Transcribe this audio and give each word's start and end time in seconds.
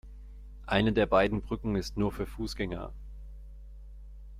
Eine 0.65 0.93
der 0.93 1.05
beiden 1.05 1.43
Brücken 1.43 1.75
ist 1.75 1.95
nur 1.95 2.11
für 2.11 2.25
Fußgänger. 2.25 2.91